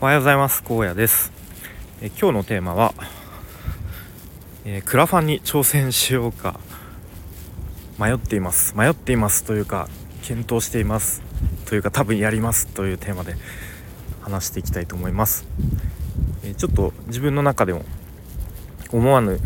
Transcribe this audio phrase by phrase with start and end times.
[0.00, 0.62] おはようございます。
[0.62, 1.30] 高野です。
[2.00, 2.94] え今日のテーマは、
[4.64, 6.58] えー、クラファンに挑戦しようか。
[7.98, 8.74] 迷っています。
[8.76, 9.88] 迷っていますというか
[10.22, 11.20] 検討しています。
[11.66, 12.66] というか多分やります。
[12.66, 13.34] というテーマで
[14.22, 15.44] 話していきたいと思います、
[16.44, 17.84] え、ちょっと自分の中でも
[18.92, 19.40] 思わぬ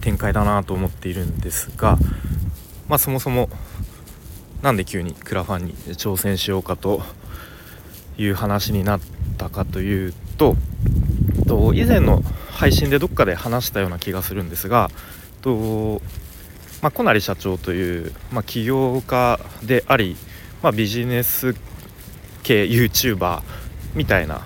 [0.00, 1.98] 展開だなと思っているんですが
[2.88, 3.48] まあそもそも
[4.62, 7.02] なんで急にクラファンに挑戦しようかと
[8.18, 9.00] いう話になっ
[9.34, 10.56] たかというと
[11.46, 14.90] と以前の配信でどっかで話したような気がするんですが
[15.42, 16.00] と、
[16.80, 20.16] まあ、小成社長という、まあ、起業家であり、
[20.62, 21.54] まあ、ビジネス
[22.42, 23.42] 系 YouTuber
[23.94, 24.42] みたいな、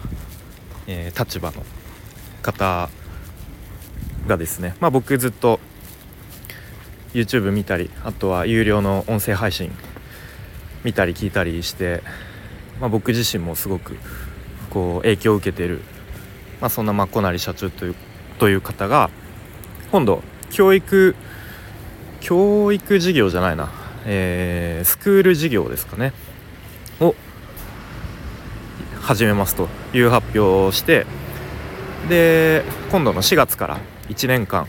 [0.86, 1.64] えー、立場の
[2.42, 2.88] 方
[4.26, 5.60] がですね、まあ、僕ずっと
[7.14, 9.70] YouTube 見たりあとは有料の音声配信
[10.84, 12.02] 見たり聞いたりして、
[12.80, 13.96] まあ、僕自身もすごく
[14.70, 15.80] こう影響を受けてる、
[16.60, 17.94] まあ、そんなまこなり社長という
[18.38, 19.10] という方が
[19.90, 21.14] 今度教育
[22.20, 23.70] 教育事業じゃないな、
[24.04, 26.12] えー、スクール事業ですかね。
[27.00, 27.14] を
[29.00, 31.06] 始めますという発表をして
[32.08, 34.66] で今度の4月から1年間。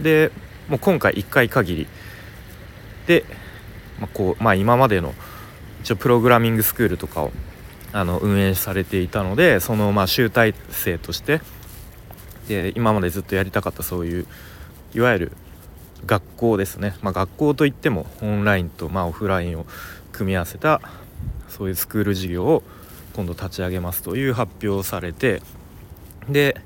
[0.00, 0.30] で
[0.68, 1.86] もう今回1回限り。
[3.06, 3.24] で、
[3.98, 5.14] まあこうまあ、今までの
[5.82, 7.32] 一応プログラミングスクールとかを
[7.92, 11.40] あの運営されていたのでそのまあ集大成として
[12.48, 14.26] で今までずっとやりたかったそういう
[14.94, 15.32] いわゆる
[16.06, 19.66] 学校ですね、まあ、学校といってもオンラインとまあオフラインを
[20.12, 20.80] 組み合わせた
[21.48, 22.62] そういうスクール事業を
[23.14, 25.42] 今度立ち上げますという発表をされて
[26.28, 26.56] で、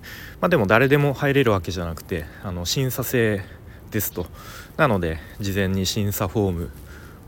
[0.41, 3.43] まあ、でも誰でも入れるわけじゃなくてあの審査制
[3.91, 4.27] ですと。
[4.77, 6.71] なので事前に審査フォーム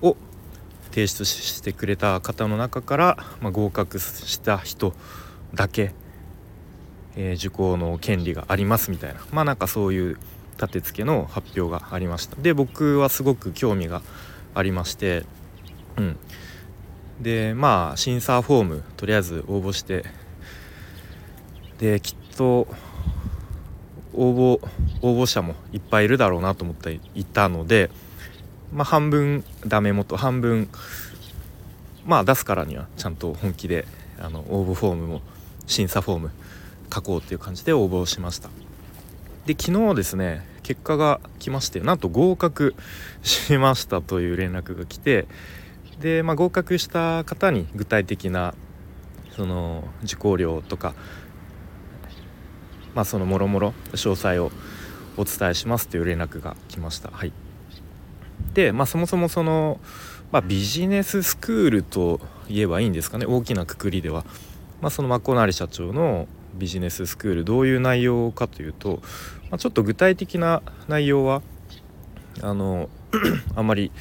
[0.02, 0.16] を
[0.96, 4.94] 提出してくれた方の中から、まあ、合格した人
[5.52, 5.92] だけ、
[7.16, 10.18] えー、受講の権利がありますみたいなまあなんかそういう
[10.52, 12.36] 立て付けの発表がありました。
[12.36, 14.00] で僕はすごく興味が
[14.54, 15.26] ありまして
[15.98, 16.16] うん。
[17.20, 20.06] でまあ審査フォームとりあえず応募して
[21.76, 22.68] できっと
[24.14, 24.66] 応募
[25.02, 27.90] 応募者もいっぱいいるだろうなと思っていたので
[28.72, 30.68] まあ、半分ダメ元半分
[32.04, 33.86] まあ出すからにはちゃんと本気で
[34.20, 35.22] あの応募フォームも
[35.66, 36.30] 審査フォーム
[36.92, 38.48] 書こうっていう感じで応募しました。
[39.46, 42.74] で昨日ですね結果が来ましてなんと合格
[43.22, 45.26] しましたという連絡が来て
[46.00, 48.54] で、まあ、合格した方に具体的な
[49.30, 50.94] その受講料とか
[52.94, 54.50] まあそのもろもろ詳細を
[55.16, 57.10] お伝えしますという連絡が来ました。
[57.10, 57.45] はい。
[58.56, 59.78] で、まあ、そもそもその、
[60.32, 64.24] まあ、ビジネススクールと言えばいいんですかね大きなくくりでは、
[64.80, 69.02] まあ、そのマコナリ社長のビジネススクールどういう内容かというと、
[69.50, 71.42] まあ、ちょっと具体的な内容は
[72.40, 72.88] あの
[73.54, 73.92] あんまり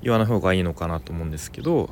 [0.00, 1.90] 言わない方がいいのかなと思うんですけど、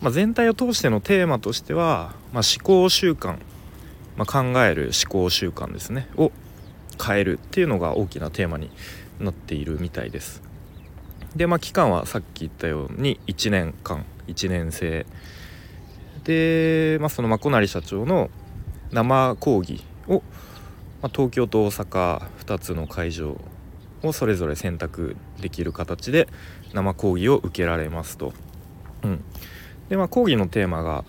[0.00, 3.38] まあ、全体を通してのテーマとしては、まあ、思考習慣、
[4.16, 6.32] まあ、考える思考習慣ですねを
[7.00, 8.68] 変えるっていうのが大きなテーマに
[9.20, 10.49] なっているみたいです。
[11.36, 15.06] でまあ期間はさっき言ったように1年間1年生
[16.24, 18.30] で、まあ、そのまこなり社長の
[18.92, 20.22] 生講義を、
[21.02, 23.40] まあ、東京と大阪2つの会場
[24.02, 26.28] をそれぞれ選択できる形で
[26.72, 28.32] 生講義を受けられますと。
[29.02, 29.24] うん、
[29.88, 31.04] でまあ講義のテーマが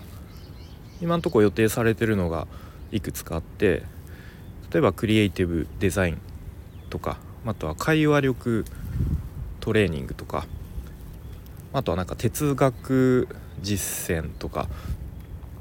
[1.00, 2.46] 今のところ予定されてるのが
[2.90, 3.82] いくつかあって
[4.72, 6.18] 例えばクリエイティブデザイン
[6.88, 8.64] とかあとは会話力
[9.62, 10.46] トレーニングとか
[11.72, 13.28] あとはなんか哲学
[13.62, 14.68] 実践とか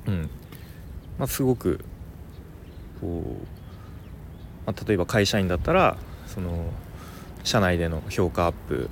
[0.07, 0.29] うん
[1.19, 1.85] まあ、すごく
[3.00, 3.45] こう、
[4.66, 6.72] まあ、例えば会社員だったらその
[7.44, 8.90] 社内での評価アップ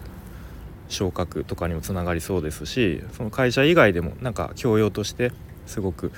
[0.87, 5.31] 昇格とかにもつながりそうですしその会社以外でもなんか教養として
[5.65, 6.11] すごく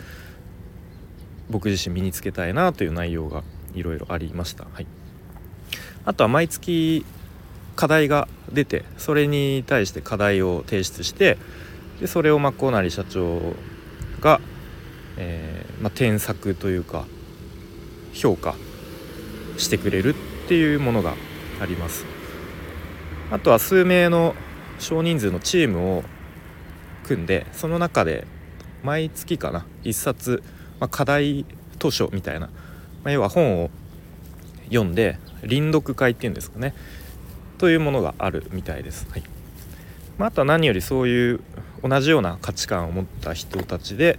[1.50, 3.44] 僕自身身につけたいなという内容が
[3.74, 4.66] いろいろありました。
[4.72, 4.88] はい、
[6.06, 7.06] あとは毎月
[7.76, 11.38] 課題が出てそれに対して課題を提出して
[12.00, 13.40] でそれをまあなり社長
[14.20, 14.42] が、
[15.18, 17.06] えー、まあ、添削というか
[18.14, 18.56] 評価
[19.58, 21.16] してくれるっていうものが
[21.60, 22.06] あります。
[23.32, 24.36] あとは数名の
[24.80, 26.04] 少人数のチームを
[27.04, 28.28] 組んでその中で
[28.84, 30.44] 毎月かな1冊、
[30.80, 31.46] まあ、課題
[31.80, 33.70] 図書みたいな、まあ、要は本を
[34.66, 36.74] 読んで臨読会っていうんですかね。
[37.62, 39.06] というものがあるみたいです。
[39.12, 39.24] はい
[40.18, 41.42] まあ、あとは何よりそういう
[41.84, 44.18] 同じような価値観を持った人たちで、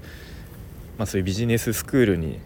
[0.96, 2.38] まあ、そういうビジネススクールに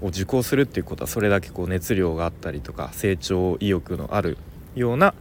[0.00, 4.38] を受講するっていうことはそれだけこう熱量があったりとか成長意欲のある
[4.74, 5.12] ような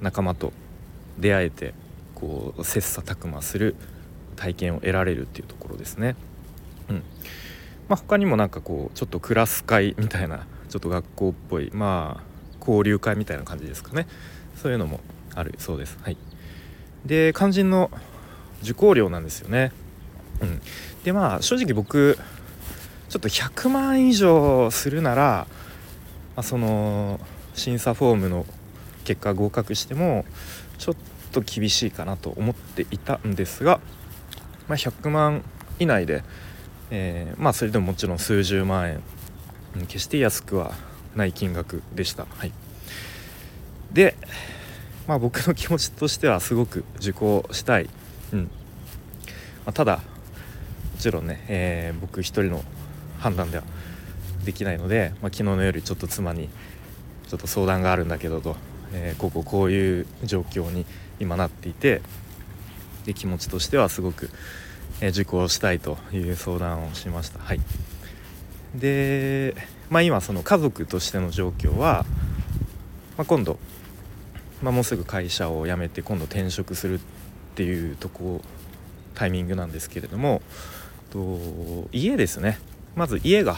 [0.00, 0.54] 仲間と
[1.18, 1.74] 出会えて
[2.14, 3.76] こう切磋琢磨する
[4.36, 6.16] 体験を得られるっていうところですね。
[6.88, 7.02] うん
[7.90, 12.33] まあ、他にもなんかこうちょっとクラス会みたいなちょっと学校っぽいまあ
[12.66, 14.06] 交流会みたいな感じですかね
[14.56, 15.00] そういうのも
[15.34, 15.98] あるそうです。
[16.02, 16.16] はい、
[17.04, 17.90] で肝心の
[18.62, 19.72] 受講料なんですよね。
[20.40, 20.60] うん、
[21.04, 22.18] でまあ正直僕
[23.08, 25.46] ちょっと100万以上するなら、
[26.34, 27.20] まあ、その
[27.54, 28.46] 審査フォームの
[29.04, 30.24] 結果合格しても
[30.78, 30.96] ちょっ
[31.32, 33.80] と厳しいかなと思っていたんですが、
[34.66, 35.42] まあ、100万
[35.78, 36.24] 以内で、
[36.90, 39.02] えー、まあそれでももちろん数十万円
[39.86, 40.72] 決して安くは
[41.16, 42.26] ない金額でした。
[42.28, 42.52] はい、
[43.92, 44.16] で、
[45.06, 47.88] まあ、僕の気持ちとしてはすごく受講したい、
[48.32, 48.50] うんま
[49.66, 50.02] あ、ただも
[50.98, 52.64] ちろんね、えー、僕一人の
[53.18, 53.64] 判断では
[54.44, 56.48] できないので、まあ、昨日の夜ちょっと妻に
[57.28, 58.56] ちょっと相談があるんだけどと、
[58.92, 60.86] えー、こここういう状況に
[61.20, 62.00] 今なっていて
[63.04, 64.30] で気持ちとしてはすごく、
[65.00, 67.38] え、受講したいという相談をしました。
[67.38, 67.60] はい、
[68.74, 69.54] で、
[69.90, 72.04] まあ、今その家族としての状況は、
[73.16, 73.58] まあ、今度、
[74.62, 77.00] まあ、もうすぐ会社を辞めて今度転職するっ
[77.54, 78.40] ていうとこ
[79.14, 80.42] タイミングなんですけれども
[81.10, 82.58] と家ですね。
[82.96, 83.56] まず家が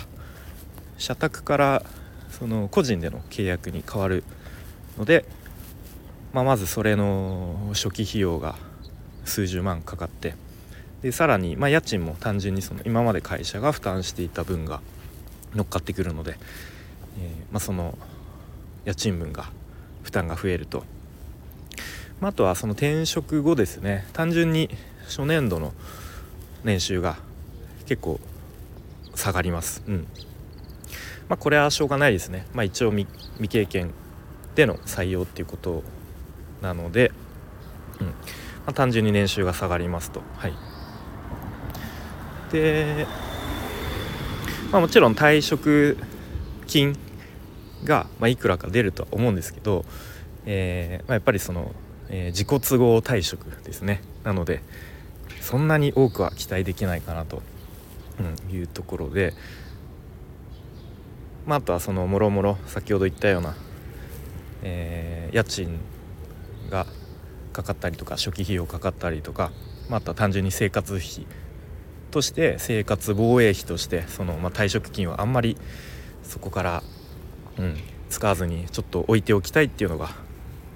[0.99, 1.83] 社宅から
[2.31, 4.25] その個人での契約に変わる
[4.99, 5.25] ので、
[6.33, 8.57] まあ、まずそれの初期費用が
[9.25, 10.35] 数十万かかって
[11.03, 14.81] でさらに、まあ、家賃も単純にその今まで会社が負担していた分が
[15.55, 16.39] 乗っかってくるので、
[17.19, 17.97] えー、まあ、その
[18.85, 19.51] 家賃分が
[20.03, 20.85] 負担が増えると、
[22.21, 24.71] まあ、あとはその転職後ですね単純に
[25.05, 25.73] 初年度の
[26.65, 27.17] 年収が
[27.87, 28.21] 結構
[29.15, 29.83] 下がります。
[29.87, 30.07] うん
[31.29, 32.47] まあ、これはしょうがないですね。
[32.55, 33.09] まあ、一応未
[33.49, 33.93] 経験
[34.55, 35.83] での採用っていうこと
[36.63, 37.13] なので、
[38.01, 38.13] うんま
[38.67, 40.23] あ、単純に年収が下がりますと。
[40.37, 40.55] はい、
[42.53, 43.07] で、
[44.73, 45.97] まあ、もちろん退職
[46.67, 46.97] 金
[47.85, 49.85] が、ま、いくらか出るとは思うんですけど、
[50.45, 51.73] えーまあ、やっぱりその、
[52.09, 54.03] えー、自己都合退職ですね。
[54.25, 54.63] なので
[55.41, 57.43] そんなに多くは期待できないかなと、
[58.19, 59.35] うん、いうところで、
[61.47, 63.55] まあ、あとはそのもろもろ先ほど言ったような、
[64.65, 65.79] えー、家賃
[66.71, 66.87] が
[67.53, 69.53] かかったりとか初期費用かかったりとか、
[69.89, 71.27] まあ、あとは単純に生活費
[72.17, 75.59] として生活防衛費としてその、まあ、退職金はあんまり
[76.23, 76.83] そこから、
[77.59, 77.77] うん、
[78.09, 80.07] 使わずにちょっと置いておきたいっていうのが、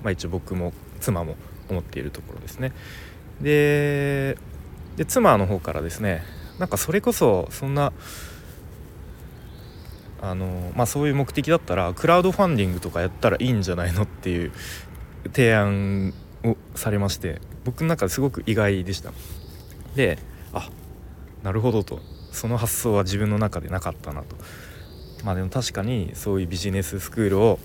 [0.03, 1.37] まあ、一応僕も妻も
[1.71, 2.73] 思っているところですね。
[3.41, 4.37] で
[4.99, 6.25] で妻の方からですね
[6.59, 7.95] なんかそれこそそんな
[10.21, 14.53] あのまあそういう目的だったらクラウドファンディングとかやったらいいんじゃないのっていう
[15.33, 16.13] 提案
[16.45, 19.15] をされまして僕の中ですごく意外でした
[19.97, 20.19] で
[20.53, 20.69] あ
[21.43, 22.01] なるほどと。
[22.33, 24.37] その発想は自分の中でなかったなと。
[25.25, 27.59] まあでも確かにそういうビジネススクールを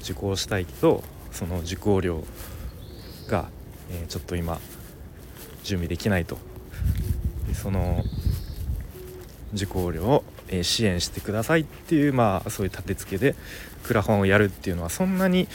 [0.00, 2.24] 受講したいけどその受講料
[3.28, 3.48] が、
[3.90, 4.58] え、ちょっと今
[5.62, 6.38] 準備できないと。
[7.46, 8.02] でその
[9.54, 10.24] 受講料を
[10.62, 13.34] 支援してくださいっていうまあそういう立て付けで
[13.82, 15.48] クラファンをやるっていうのはそんなに、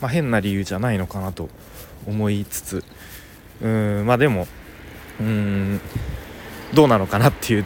[0.00, 1.48] まあ、変な理由じゃないのかなと
[2.06, 2.84] 思いつつ。
[3.60, 4.46] うーんまあでも
[5.20, 5.80] うーん
[6.74, 7.64] どうなのかなっていう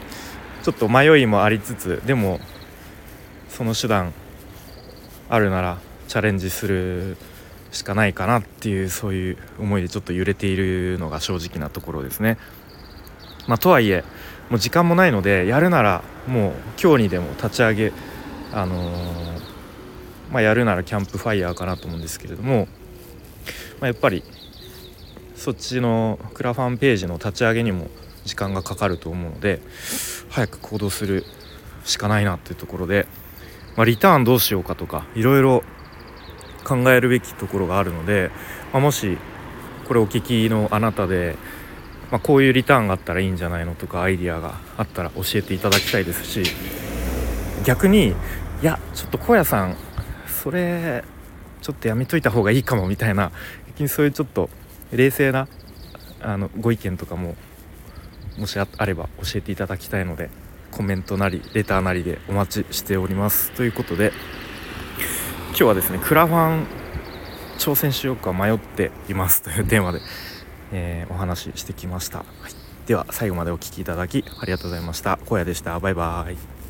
[0.62, 2.40] ちょっと迷いもありつつでも
[3.48, 4.12] その手段
[5.28, 5.78] あるなら
[6.08, 7.16] チャレンジする
[7.72, 12.38] しかないかなっていうそういう思いでちょっと揺れているのが正直なところですね。
[13.46, 14.04] まあ、とはいえ
[14.50, 17.92] もう時間もないのでやるならもう今日にでも立ち上げ
[18.52, 19.40] あのー、
[20.30, 22.68] まあ、やるならキャンプファイヤーかなと思うんですけれども、
[23.80, 24.22] まあ、やっぱり
[25.34, 27.88] そっちのクラファンページの立ち上げにも
[28.24, 29.60] 時間がかかると思うので
[30.28, 31.24] 早く行動する
[31.84, 33.06] しかないなっていうところで、
[33.76, 35.64] まあ、リターンどうしようかとかいろいろ
[36.64, 38.30] 考えるべきところがあるので、
[38.72, 39.18] まあ、もし
[39.88, 41.36] これお聞きのあなたで
[42.12, 46.42] まあ、こういうリターンがあったらいいんじゃないのとかアイディアがあったら教えていただきたいですし
[47.64, 48.14] 逆にい
[48.60, 49.78] やちょっと小屋さん
[50.26, 51.04] それ
[51.62, 53.32] ちょっとやめといた方がいいかもみたいな
[53.68, 54.50] 逆にそういうちょっと
[54.92, 55.48] 冷静な
[56.20, 57.34] あのご意見とかも
[58.38, 60.30] もしあれば教えていただきたいので
[60.70, 63.50] コメントなりレターなりでお待ちしております。
[63.52, 64.12] ということで
[65.48, 66.66] 今日はですねクラファン
[67.58, 69.42] 挑戦しようか迷っています。
[69.42, 70.00] というテーマで
[70.72, 75.18] えー、お話ししてきました、はい、では最後までお聴きいただきありがとうございました。
[75.28, 75.78] 荒野でした。
[75.78, 76.51] バイバーイ。